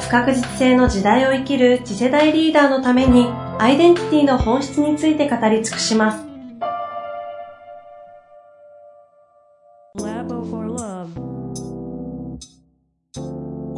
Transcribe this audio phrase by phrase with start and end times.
[0.00, 3.26] 不確実性の時代を生きる次世代リーダーのために
[3.58, 6.24] アイデンティティの本質について語り尽くします。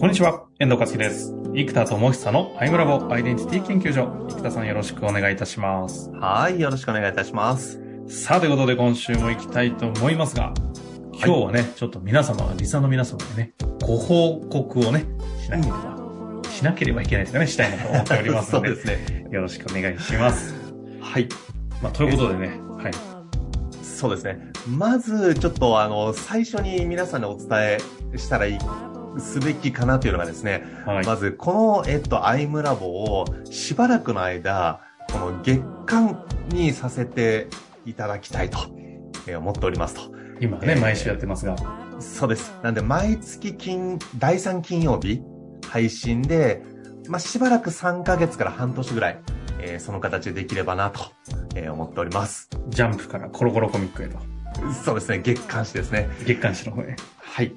[0.00, 1.34] こんにちは、遠藤和樹です。
[1.54, 4.26] 生田智久のアイムラボアイデンティティ研究所。
[4.30, 6.10] 生田さんよろしくお願いいたします。
[6.12, 7.80] はい、よろしくお願いいたします。
[8.08, 10.54] さあ、ということで今週も行きたいと思いますが、
[11.12, 13.52] 今日はね、はい、ちょっと皆様、リサの皆様にね、
[13.86, 15.04] ご報告をね、
[15.44, 15.99] しなければ
[16.60, 19.26] しなければいけないですかね、したいなと思っておりますので、 そうですね。
[19.30, 20.54] よろしくお願いします。
[21.00, 21.26] はい。
[21.82, 22.92] まあ、ということでね、はい。
[23.82, 24.52] そうですね。
[24.68, 27.78] まず、ちょっとあの、最初に皆さんにお伝え
[28.18, 28.58] したらいい、
[29.18, 34.80] すべきかなというのがですね、はい、まず、この、えっと、アイムラボをしばらくの間、
[35.10, 37.48] この月間にさせて
[37.86, 38.58] いただきたいと、
[39.26, 40.02] えー、思っておりますと。
[40.40, 41.56] 今ね、えー、毎週やってますが。
[42.00, 42.52] そうです。
[42.62, 45.22] なんで、毎月金、第3金曜日、
[45.70, 46.62] 配信で、
[47.08, 49.20] まあ、しばらく3ヶ月から半年ぐらい、
[49.60, 51.00] えー、その形でできればなと、
[51.54, 52.50] えー、思っております。
[52.68, 54.18] ジャンプからコロコロコミックへと。
[54.84, 56.08] そうですね、月刊誌ですね。
[56.26, 56.96] 月刊誌の方へ。
[57.18, 57.52] はい。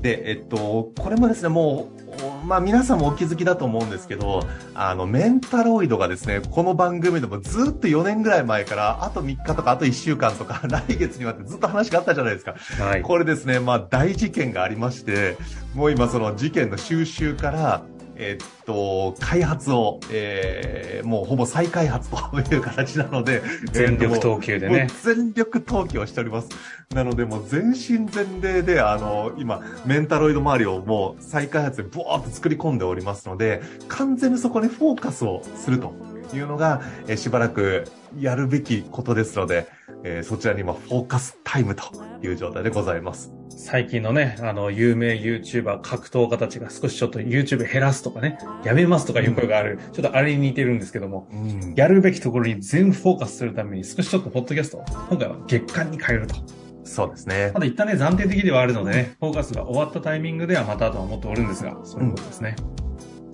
[0.00, 2.05] で、えっと、これもですね、もう、
[2.46, 12.54] まあ皆さんもお気づきだと思うんですけど、あの、メンタロイドがですね、この番組でもずっと4年ぐらい前から、あと3日とか、あと1週間とか、 来月にはってずっと話があったじゃないですか。
[12.78, 13.02] はい。
[13.02, 15.36] これですね、まあ大事件がありまして、
[15.74, 17.82] もう今その事件の収集から、
[18.18, 24.88] えっと、開発を、えー、もうほぼ再開発という形なので、全力投球でね。
[25.02, 26.48] 全力投球をしております。
[26.94, 35.92] なので、もう全身全霊で、あの、今、メンタロイド周りをもう再開発でブワーッと作り込んでおりますので、完全にそこにフォーカスをすると
[36.34, 37.84] いうのが、えー、しばらく
[38.18, 39.68] やるべきことですので、
[40.02, 41.84] えー、そちらに今フォーカスタイムと
[42.22, 43.32] いう状態でございます。
[43.58, 56.36] 最近のね、あの、有名 YouTuber 格闘家たちが少しちょっと YouTube 減らすとかね、やめますとかいう声がある、うん、ちょっとあれに似てるんですけども、うん、やるべきところに全フォーカスするために少しちょっとポッドキャストを今回は月間に変えると。
[56.84, 57.50] そうですね。
[57.52, 62.56] ただ一旦ね、暫定的ではあるのでね、フォーカスが終わったタイミングではまたとは思っておるんですが、そういうことですね。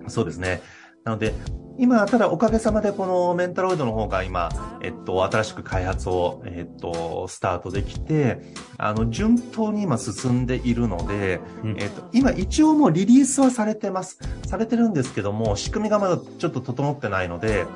[0.02, 0.62] うん、そうですね。
[1.04, 1.34] なので、
[1.78, 4.50] 今、ただおかげさまでこのメンタロイドの方が今、
[4.82, 8.38] えっと、新しく開発を、えっと、スタートできて、
[8.78, 14.18] あの、順当に今進んでいるので、うん、えっと、今一応もうリリースはされてます。
[14.46, 17.66] されてるんですけども、仕組みがまだちょっと整ってないので、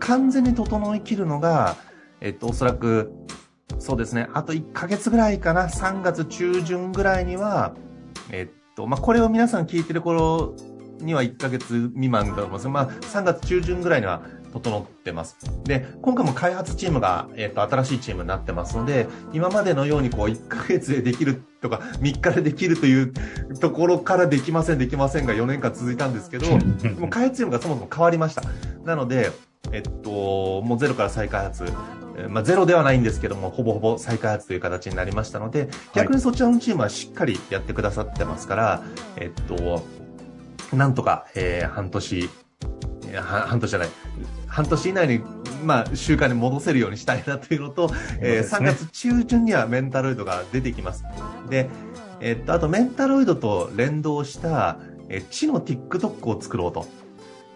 [0.00, 1.76] 完全に整いきるのが、
[2.20, 3.12] えっと、おそらく、
[3.78, 7.74] そうですね、あと1ヶ月ぐらいかな、3月中旬ぐらいには、
[8.30, 10.54] えっと、まあ、これを皆さん聞いてる頃
[11.00, 12.68] には1ヶ月未満だと思います。
[12.68, 14.22] まあ、3月中旬ぐらいには
[14.52, 15.36] 整ってます。
[15.64, 23.12] で、今回も開発チームが、えっ、と、新しいチームになってますので、今までのようにこう、1ヶ月でできるとか、3日でできるという
[23.60, 26.46] ところからできません、できませんが4年間続いたんですけど、
[26.98, 28.42] もう開発チームがそもそも変わりました。
[28.84, 29.30] なので、
[29.72, 31.64] えっと、もうゼロから再開発、
[32.28, 38.82] まあ、ゼロではないんですけども、ほぼほぼ再開発という形になりましたので、逆にそちらのチームはしっかりやってくださってますから、
[39.16, 39.84] えっと、
[40.72, 42.28] なんとか、えー、半年、
[43.14, 43.88] 半年じゃない、
[44.46, 45.20] 半年以内に、
[45.64, 47.90] まあ、習慣に戻せるようにしたいなというのと、
[48.20, 51.04] えー、3月中旬にはメンタロイドが出てきます。
[51.48, 51.68] で、
[52.20, 56.86] えー、っと、あとメンタロイドと連動した、えー、知の TikTok を作ろうと。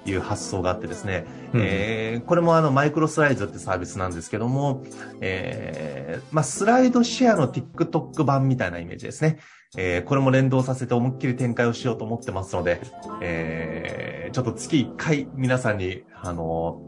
[0.05, 4.83] いう発想があってですね、うん、えー、これもあのマイクロスライドってサービスなんですけども、
[5.21, 9.39] えー、まあ、スライドシェアの TikTok 版みたいなイメージですね。
[9.77, 12.81] えー、これも連動させて思いっきり展開をしようと思ってますので、
[13.23, 16.83] えー、ちょっと月1回皆さんに、あの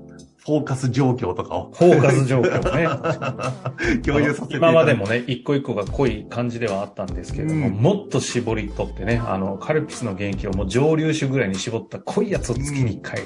[0.44, 1.72] フォーカス状況とかを。
[1.72, 2.86] フォーカス状況ね。
[4.04, 13.22] 共有させて今までもね、一個一個が濃い感じではあったんですけれども、うん、もっと絞り取ってね、あの、カルピスの元気をもう上流種ぐらいに絞った濃いやつを月に一回、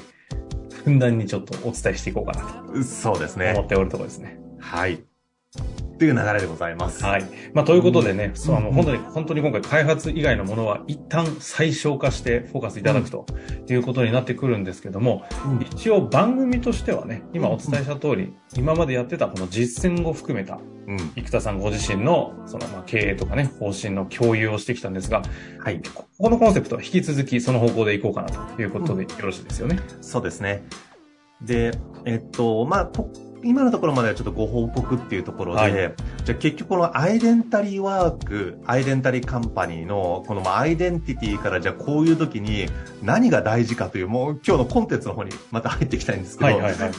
[0.84, 2.82] ふんだんにちょっとお伝えしていこうかなと。
[2.84, 3.52] そうですね。
[3.56, 4.38] 思っておるところですね。
[4.60, 5.02] はい。
[5.98, 7.04] という流れでございます。
[7.04, 7.24] はい。
[7.52, 13.26] まあ、ということでね、うんそうあの、うん本当に、本当に今回開発以外のものは一旦最小化してフォーカスいただくと
[13.68, 20.96] いうことになってくるんですけども、うん一応番組としてはね、今お伝えした通り、今までやってたこの実践を含めた、うん。
[21.16, 25.22] 生田さんご自身の、その、まあ、経営とかね、方針の共有をしてきたんですが、
[25.58, 25.82] はい。
[25.94, 29.78] ここのコンセプトは引き続きその方向でいこうかなということでよろしいですよね？
[30.00, 30.64] そうですね。
[31.42, 31.72] で、
[32.04, 33.12] えっと、まあ、こ
[33.42, 35.72] 今のところまではちょっとご報告っていうところで、はい
[36.24, 42.66] じゃあ結局このアイデンタリーワーク、アイデンタリーカンパニーのこのまあアイデンティティからじゃあこういう時に
[43.02, 46.92] 何が大事かという、もう今日のコンテンツの方にまた入っていきたいんですけど、はいはいはい。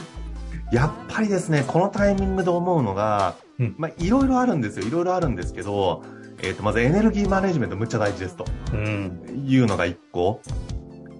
[0.72, 4.86] やっぱりですね、このタイミングで思うのが、うんまあいろいろあるんですよ。
[4.86, 6.02] いろいろあるんですけど、
[6.42, 8.46] えっ、と、まずエネルギーマネジメントむっちゃ大事ですと。
[8.72, 9.44] うん。
[9.46, 10.40] いうのが一個。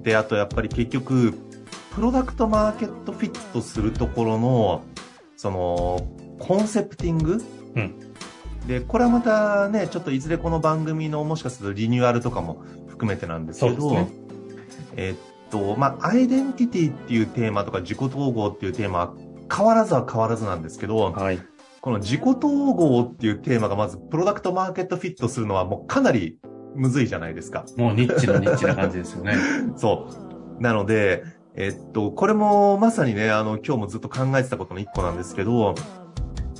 [0.02, 1.34] で、あとやっぱり結局、
[1.94, 4.82] プロダクトマーケットフィットするところの、
[5.40, 5.98] その、
[6.38, 7.42] コンセプティング、
[7.74, 7.94] うん
[8.66, 14.12] で、これはまたね、ちょっといずれこの番組のもしかするとリニューアルとかも含めてなんですけど、そうです
[14.96, 19.14] えっと、まあ、アイデンティティっていうテーマとか自己統合っていうテーマは
[19.50, 21.40] 変わらずは変わらずなんですけど、はい。
[21.80, 26.38] この自己統合っていうテーマがまずプロダクトマーケットフィットするのはもうかなり
[26.74, 27.64] むずいじゃないですか。
[27.78, 29.36] もうニッチのニッチな感じですよね。
[29.76, 30.06] そ
[30.58, 30.62] う。
[30.62, 31.24] なので、
[31.56, 35.74] えっと、これもまさにね、あの、今日もずっと考えてたことの一個なんですけど、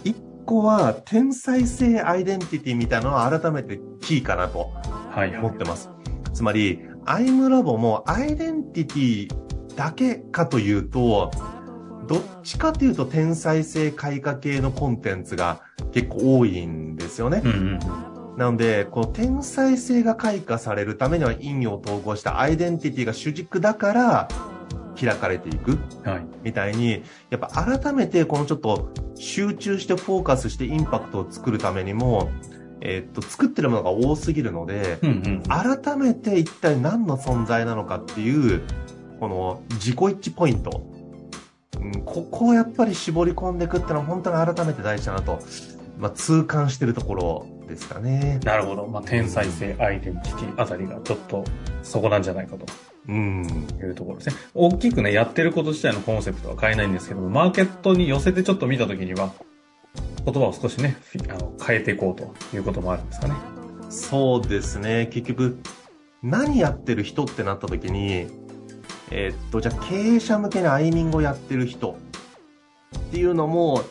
[0.05, 0.17] 一
[0.47, 4.73] 個は天才性アイデンティティみたいなのは改めてキーかなと
[5.11, 5.39] はいはい。
[5.39, 5.91] 思ってます。
[6.33, 11.31] つまり、アイムラボもアイデンティティだけかというと、
[12.07, 15.61] どっちかというと天才性開花系のコンテンツが
[15.93, 17.41] 結構多いんですよね。
[17.45, 17.79] うんうん。
[18.37, 24.29] なので、この天才性が開花されるためには陰陽統合したアイデンティティが主軸だから
[25.07, 26.27] 開かれていくはい。
[26.43, 32.31] みたいに、やっぱ改めてこのちょっと集中してフォーカスしてインパクトを作るためにも、
[32.81, 35.43] えっと、作ってるものが多すぎるので、うんうん。
[35.43, 38.63] 改めて一体何の存在なのかっていう、
[39.19, 40.83] この自己一致ポイント。
[41.81, 45.41] うん、ここをやっぱり絞り込んでいくってのは本当に改めて大事だなと、
[45.99, 48.41] まあ、痛感してるところですかね。
[48.45, 48.87] なるほど。
[48.87, 51.45] まあ、天才性、アイデンティティあたりがちょっと
[51.83, 52.67] そこなんじゃないかと
[53.11, 53.67] うん。
[53.83, 54.37] いうところですね。
[54.55, 59.33] 大きくね、やってること自体のコンセプトは変えないんですけども、マーケットに寄せてちょっと見たときには、
[60.25, 60.97] 言葉を少しね、
[61.29, 63.35] あの変えていこうということもあるんですかね。
[63.89, 65.09] そうですね。
[65.11, 65.59] 結局、
[66.23, 68.29] 何やってる人ってなった時に、
[69.11, 71.99] えーっと、じゃあ経営者向けにアイミングをやってる人
[72.97, 73.83] っていうのも、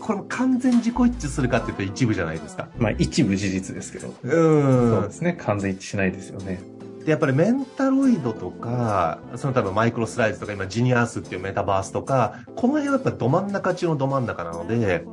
[0.00, 2.68] これも完全自己一致するかっていうと一部じゃないですか。
[2.76, 4.08] まあ、一部事実ですけど。
[4.08, 5.32] うそうですね。
[5.32, 6.60] 完全一致しないですよね。
[7.04, 15.04] で、やっぱりメンタロイドとか、その多分マイクロスライズとか今ジニアースっていうメタバースとか、この辺はやっぱど真ん中中のど真ん中なので、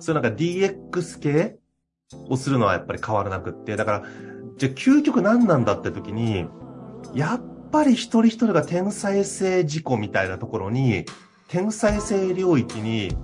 [0.00, 1.56] そういうなんか DX 系
[2.28, 4.02] をするのはやっぱり変わらなくって、だから、
[4.56, 6.46] じゃあ究極何なんだって時に、
[7.14, 11.04] やっぱり一人一人が天才性事故みたいなところに、
[11.48, 13.16] 天才性領域に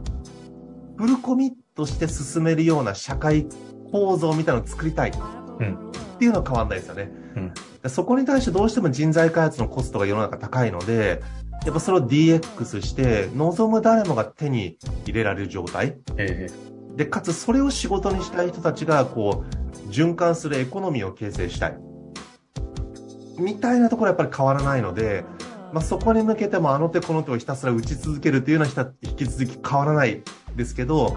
[0.97, 3.49] フルコミットして進めるような社会
[3.91, 5.13] 構造みたいなのを作りたい。
[5.59, 5.93] うん
[6.23, 7.11] っていうのは変わんないですよね。
[7.37, 7.53] うん
[7.89, 11.21] そこに対してどうしても人材開発のコストが世の中高いので、
[11.65, 15.97] やっぱそれを DX して、望む誰もが手に入れられる状態。
[16.17, 16.49] え
[16.97, 19.45] で、かつそれを仕事にしたい人たちが、こ
[19.87, 21.77] う、循環するエコノミーを形成したい。
[23.39, 25.25] みたいなところはやっぱり変わらないので、
[25.73, 30.23] まあ、そこに向けてもあの手この手をひたすら打ち続けるっていうのは引き続き変わらない
[30.55, 31.17] ですけど、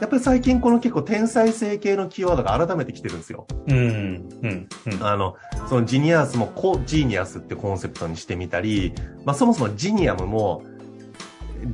[0.00, 3.46] やっぱり最近この結構天才性系のキーワードが改めてきてるんですよ。
[3.66, 4.28] えうん。
[4.42, 4.68] うん。
[4.86, 5.06] うん。
[5.06, 5.36] あの、
[5.68, 10.62] そのジニアスもコジーニアスってコンセプトにしてみたり、まあそもそもジニアムも、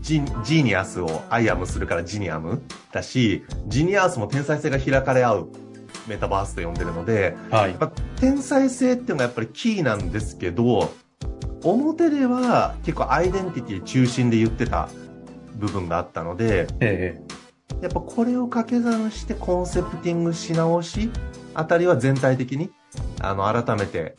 [0.00, 5.48] ジジーニアスをアイアムするからジニアムだし、ジニアスも天才性が開かれ合う
[6.08, 7.78] メタバースと呼んでるので、はいやっ。
[7.78, 10.92] ぱ天才性っていうのがやっぱりキーなんですけど、
[11.62, 14.88] 表では結構アイデンティティ中心で言ってた
[15.56, 17.20] 部分があったので、え
[17.80, 21.10] やっぱこれを掛け算してコンセプティングし直し
[21.54, 22.70] あたりは全体的に、
[23.20, 24.14] あの、改めて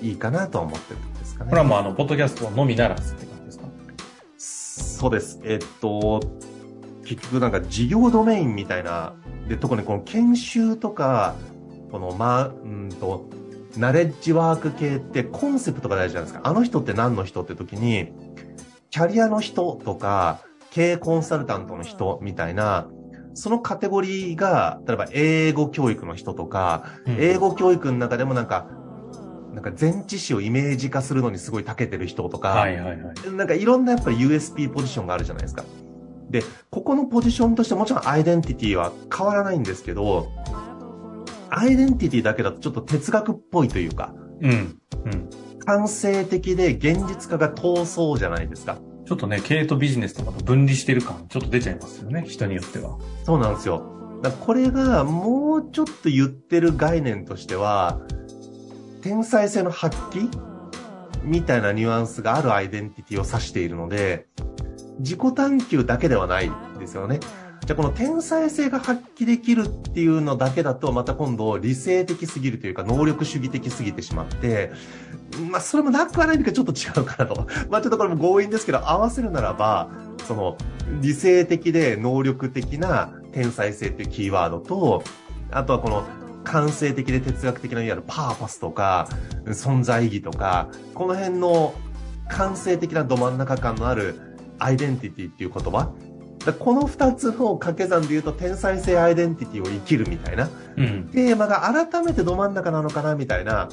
[0.00, 1.48] いいかなとは思ってるんですかね。
[1.48, 3.66] えこれはもうあの、ポッドキャストのみならずって感じですか
[4.38, 5.40] そうです。
[5.44, 6.20] えっと、
[7.04, 9.14] 結局なんか事業ドメインみたいな、
[9.48, 11.34] で、特にこの研修とか、
[11.90, 13.28] この、まあ、うんと、
[13.76, 16.48] ナレッジワーク系ってコンセプトが大事じゃないですか。
[16.48, 18.12] あの人って何の人って時に、
[18.90, 22.88] キャリアの人とか、経営コンサルタントの人みたいな、
[23.38, 28.66] そのカテゴリーが、例えば英語教育の人とか、英語教育の中でもなんか、
[29.54, 33.30] なんか前置詞をイメージ化するのにすごい長けてる人とか、はいはいはい。
[33.32, 35.64] なんかいろんなやっぱり USP ポジションがあるじゃないですか。
[36.28, 40.32] で、ここのポジションとしてもちろんアイデンティティは変わらないんですけど、
[41.48, 44.50] アイデンティティだけだとちょっと哲学っぽいというか、うん。
[44.50, 45.30] うん。
[45.64, 48.78] 感性的で現実化が遠そうじゃないですか。
[49.08, 52.98] ちょっとね、経営とビジネスとかと分離してる感、ちょっと出ちゃいますよね、人によっては。
[53.24, 54.20] そうなんですよ。
[54.22, 58.02] だこれがもうちょっと言ってる概念としては、
[59.00, 60.28] 天才性の発揮
[61.24, 64.26] みたいなニュアンスがあるアイデンティティを指しているので、
[64.98, 67.20] 自己探求だけではないですよね。
[67.68, 74.70] じゃこの天才性が発揮できるっていうのだけだと、また今度理性的すぎるというか、能力主義的すぎてしまって、
[75.50, 77.46] まあそれもなくはないんだけどちょっと違うかなと。
[77.68, 79.90] まあちょっとこれも強引ですけど、合わせるならば、
[80.26, 80.56] その
[81.02, 85.04] 理性的で能力的な天才性っていうキーワードと、
[85.50, 86.04] あとはこの
[86.44, 89.10] 感性的で哲学的ないわゆるパーパスとか、
[89.44, 91.74] 存在意義とか、この辺の
[92.28, 94.18] 感性的など真ん中感のある
[94.58, 95.92] アイデンティティっていう言葉。
[96.44, 101.08] だこの二つの掛け算で言うと天才性アイデンティティを生きるみたいなうん。
[101.12, 103.68] テーマが改めてど真ん中なのかなみたいな。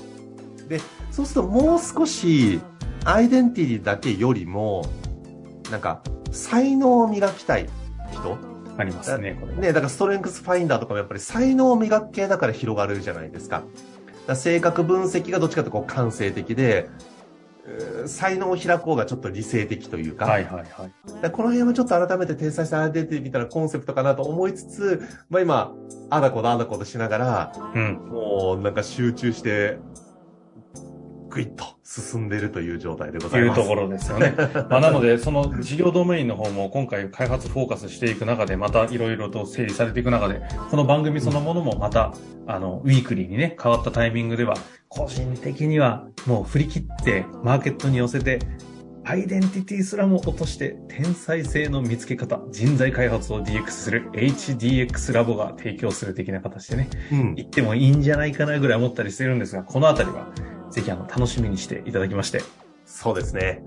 [0.68, 0.80] で、
[1.12, 2.60] そうするともう少し
[3.06, 4.86] アイデンティティだけよりも、
[5.72, 7.70] なんか才能を磨きたい
[8.12, 8.38] 人
[8.78, 9.60] ありますね、これは。
[9.60, 13.58] ね、だからストレングスファインダーとかもやっぱり才能を磨く系だから広がるじゃないですか。
[13.58, 13.68] だか
[14.28, 16.90] ら性格分析がどっちかというとこう感性的で、
[18.06, 21.32] 才能を開こうがちょっと理性的というか、はいはいはい。
[21.32, 25.74] この辺はちょっと改めて天才性アイデンティティみたいなコンセプトかなと思いつつ、まあ今、
[26.10, 27.94] あだこだあだこだしながら、うん。
[28.10, 29.80] もうなんか集中して、
[31.36, 33.60] ぐいっと進んでいるという状態でございます。
[33.60, 34.34] いうところですよね。
[34.70, 42.14] まあ、なので、その事業ドメインの方も今回開発フォーカスしていく中で、またいろいろと整理されていく中で、この番組そのものもまた、
[42.48, 44.56] あの、ウィークリーにね、変わったタイミングでは、
[44.88, 48.40] 個人的にはもう振り切って、マーケットに寄せて、
[49.04, 57.36] アイデンティティすらも落として、天才性の見つけ方、人材開発を DX する HDX ラボが提供する的な形でね、うん。
[57.36, 60.32] 言ってもいいんじゃないかなぐらい思ったりしてるんですが、このあたりは、
[60.72, 62.42] ぜひあの、楽しみにしていただきまして、
[62.86, 63.64] そうですね。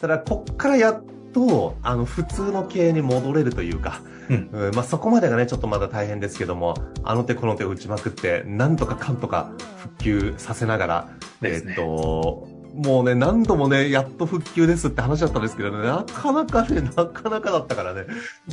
[0.00, 1.02] ただ、こっからやっ
[1.32, 11.08] と、あの、普通の経営に戻れるというか、うんうんまあ、そこまでがね、ちょっとまだ大変ですけども、あの手この手を打ちまくって、なんとかかんとか復旧させながら、
[11.40, 18.06] ねえっと、もうね、何度もね、やっと復旧ですって話だったんですけどね、なかなかね、なかなかだったからね。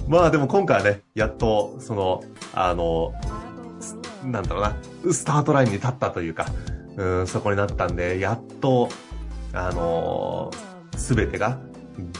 [0.07, 2.23] まあでも今回はね、やっと、その、
[2.53, 3.13] あの、
[3.79, 6.47] すなんだろうな、スタートラインに立ったというか、
[6.97, 8.89] うん、そこになったんで、やっと、
[9.53, 10.51] あの
[10.97, 11.59] すべてが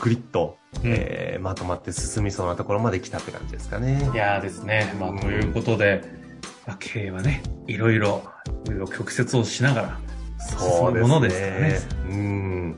[0.01, 4.10] グリッと、うんえーまとまって進みそうなところまで来たって感じですかね。
[4.13, 4.93] いやーですね。
[5.00, 6.03] まあ、うんということで、
[6.65, 8.24] まあ、経営はね、いろいろ、
[8.65, 10.00] いろいろ曲折をしながら、
[10.39, 11.07] そうですね。
[11.07, 11.79] ものですからね
[12.10, 12.75] うん。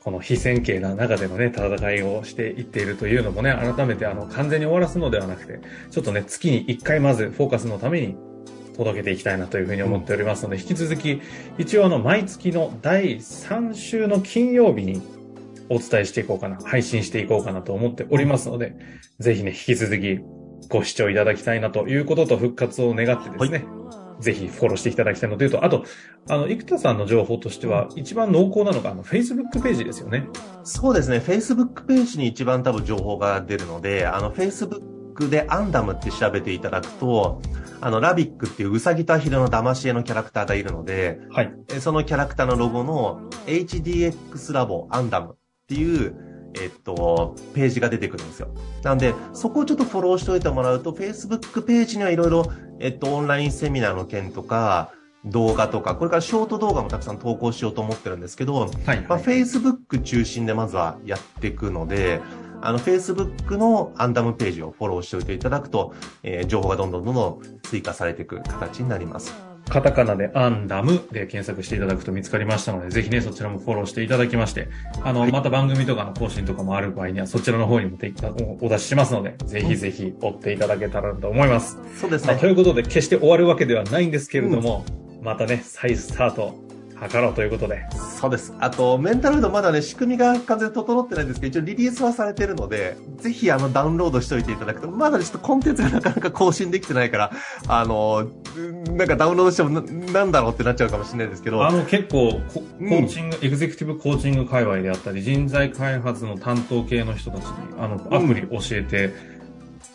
[0.00, 8.16] この非線形な中でのね、戦いをしていっているというのもね、改めてあの、完全に終わらすのではなくて、ちょっとね、月に1回まずフォーカスのために
[8.84, 11.20] 届けていきたいなというふうに思っておりますので、引き続き、
[11.58, 15.02] 一応あの、毎月の第3週の金曜日に
[15.68, 18.74] お伝えしていこうかな、配信していこうかなと思っておりますので、
[19.18, 20.18] ぜひね、引き続き
[20.68, 23.66] ご視聴いただきたいなということと復活を願ってですね、
[24.20, 25.84] ぜひフォローしていただきたいのというと、あと、
[26.28, 30.26] あの、生田さんの情報としては、一番濃厚なのが、あの、Facebook ページですよね。
[30.64, 31.18] そうですね。
[31.18, 37.42] Facebook ページに一番多分情報が出るので、あの、Facebook でアンダムって調べていただくと、
[37.80, 41.52] あの、ラビックっていうウサギとアヒルの騙し絵のキャラクターがいるので、はい。
[41.72, 45.36] えそのキャラクターのロゴの HDX ラボアンダムっ
[45.66, 46.14] ていう、
[46.60, 48.54] えっと、ページが出てくるんですよ。
[48.82, 52.44] なんで、そこをちょっとフォローしておいてもらうと、Facebook ページにはいろいろ、
[52.80, 54.92] えっと、オンラインセミナーの件とか、
[55.24, 59.00] 動画とか、これからショート動画もたくさん投稿しようと思ってるんですけど、はい。
[59.02, 62.20] まあ、はい Facebook 中心でまずはやっていくので、
[62.62, 69.34] あの、Facebook のアンダムページをフォローしておいていただくと、えー情報がどんどんどんどん追加されていく形になります。
[69.68, 74.68] カタカナでアンダムで検索していただくと見つかりましたので、ぜひね、そちらもフォローしていただきまして、
[75.04, 78.12] あの、はいまた番組とかの更新とかもある場合には、そちらの方にもて
[78.60, 81.78] おお出ししますので、ぜひぜひ追っていただけたらと思います。
[82.00, 82.48] そうですまあ、とね。
[82.50, 84.84] いうことで、決して終わるわけではないんですけれども、
[85.22, 86.54] またね、再スタート、
[87.08, 87.86] 図ろうということで、
[88.18, 88.52] そうです。
[88.60, 97.32] あと、メンタルフードまだね、仕組みが完全に整ってないんですけど、一応リリースはされてるので、ぜひあの、ダウンロードしておいていただくと、まだちょっとコンテンツがなかなか更新できてないから、
[97.68, 99.80] あの、うんなんかダウンロードしてもな、
[100.12, 109.14] なんだろうってなっちゃうかもしれないですけど、あの結構コ、ーチング、エグゼクティブコーチング界隈であったり、人材開発の担当系の人たちに、あの、アプリ教えて、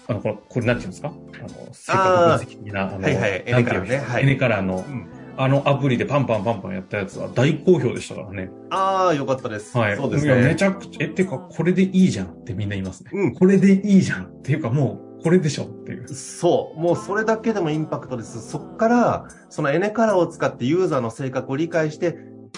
[0.07, 1.09] あの、これ、これなんていうんですか？
[1.09, 3.43] あの、性格分析的な、あの、はいはい。
[3.45, 3.97] エネカラーね。
[3.97, 4.23] はい。
[4.23, 8.49] エネカラーのうんあのアプリでパンパンパンパンやったやつは大好評でしたからね。
[8.69, 9.77] ああ、よかったです。
[9.77, 9.97] はい。
[9.97, 10.55] そうですいや、めね。
[10.55, 13.11] ちゃくちゃ、え、てか、これでいいじゃんってみんな言いますね。
[13.13, 16.07] うんこれでいいじゃんっていうかもう、これでしょっていう。
[16.07, 16.79] そう。
[16.79, 18.41] もうそれだけでもインパクトです。
[18.49, 22.17] そっから、そのエネカラーを使ってユーザーの性格を理解して、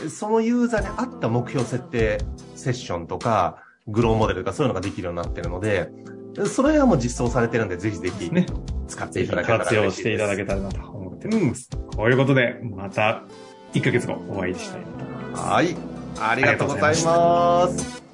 [0.09, 2.19] そのユーザーに合った目標設定
[2.55, 5.89] セッションとか、グローモデルとかそういうのができるようになってるので、
[6.45, 8.45] それはもう実装されてるんで、ぜひぜひね
[8.87, 11.49] 使っていただけたら活用していただけけたらなと思ってうん。
[11.49, 11.69] ます。
[11.71, 13.23] こということで、また
[13.73, 15.43] 1ヶ月後お会いしたいと思います。
[15.43, 15.75] はい。
[16.19, 18.06] ありがとうございます。